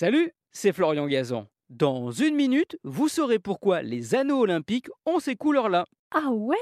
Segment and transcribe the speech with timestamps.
[0.00, 1.46] Salut, c'est Florian Gazan.
[1.68, 5.84] Dans une minute, vous saurez pourquoi les anneaux olympiques ont ces couleurs-là.
[6.14, 6.56] Ah ouais?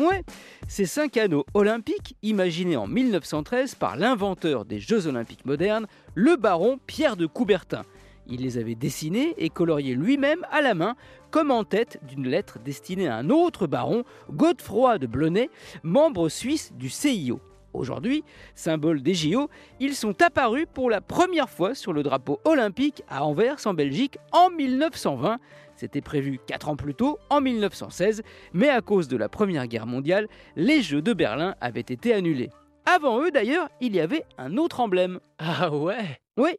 [0.00, 0.24] Ouais,
[0.66, 5.86] ces cinq anneaux olympiques, imaginés en 1913 par l'inventeur des Jeux olympiques modernes,
[6.16, 7.82] le baron Pierre de Coubertin.
[8.26, 10.96] Il les avait dessinés et coloriés lui-même à la main,
[11.30, 15.50] comme en tête d'une lettre destinée à un autre baron, Godefroy de Blonay,
[15.84, 17.40] membre suisse du CIO.
[17.74, 19.50] Aujourd'hui, symbole des JO,
[19.80, 24.16] ils sont apparus pour la première fois sur le drapeau olympique à Anvers en Belgique
[24.32, 25.38] en 1920.
[25.76, 29.86] C'était prévu 4 ans plus tôt, en 1916, mais à cause de la Première Guerre
[29.86, 32.50] mondiale, les Jeux de Berlin avaient été annulés.
[32.86, 35.18] Avant eux d'ailleurs, il y avait un autre emblème.
[35.38, 36.20] Ah ouais?
[36.36, 36.50] Oui,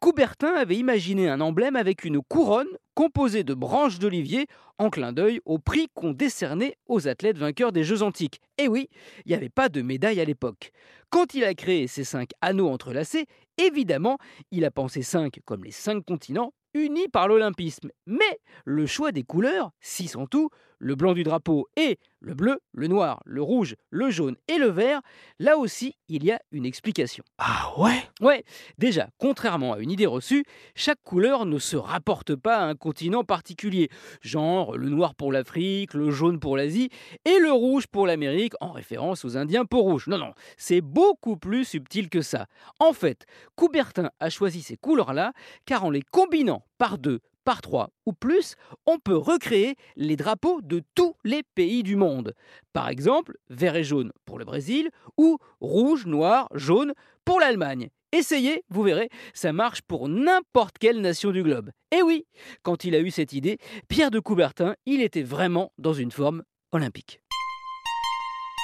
[0.00, 4.46] Coubertin avait imaginé un emblème avec une couronne composée de branches d'olivier
[4.78, 8.40] en clin d'œil au prix qu'on décernait aux athlètes vainqueurs des Jeux antiques.
[8.58, 8.88] Et oui,
[9.24, 10.70] il n'y avait pas de médaille à l'époque.
[11.10, 13.26] Quand il a créé ces cinq anneaux entrelacés,
[13.58, 14.18] évidemment,
[14.50, 17.90] il a pensé cinq comme les cinq continents unis par l'olympisme.
[18.06, 22.58] Mais le choix des couleurs, six en tout, le blanc du drapeau et le bleu,
[22.72, 25.00] le noir, le rouge, le jaune et le vert,
[25.38, 27.22] là aussi, il y a une explication.
[27.38, 28.02] Ah ouais?
[28.20, 28.44] Ouais,
[28.78, 33.22] déjà, contrairement à une idée reçue, chaque couleur ne se rapporte pas à un continent
[33.22, 33.88] particulier,
[34.22, 36.90] genre le noir pour l'Afrique, le jaune pour l'Asie
[37.24, 40.06] et le rouge pour l'Amérique, en référence aux Indiens peau rouge.
[40.08, 42.46] Non, non, c'est beaucoup plus subtil que ça.
[42.80, 45.32] En fait, Coubertin a choisi ces couleurs-là
[45.64, 50.60] car en les combinant par deux, par trois ou plus, on peut recréer les drapeaux
[50.62, 52.34] de tous les pays du monde.
[52.72, 56.92] Par exemple, vert et jaune pour le Brésil ou rouge, noir, jaune
[57.24, 57.88] pour l'Allemagne.
[58.12, 61.70] Essayez, vous verrez, ça marche pour n'importe quelle nation du globe.
[61.96, 62.26] Et oui,
[62.62, 66.42] quand il a eu cette idée, Pierre de Coubertin, il était vraiment dans une forme
[66.72, 67.20] olympique.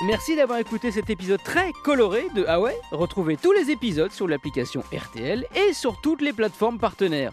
[0.06, 2.76] Merci d'avoir écouté cet épisode très coloré de Ah ouais?
[2.90, 7.32] Retrouvez tous les épisodes sur l'application RTL et sur toutes les plateformes partenaires.